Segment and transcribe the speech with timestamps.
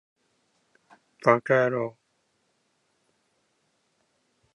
[1.23, 1.95] ヴぁかやろう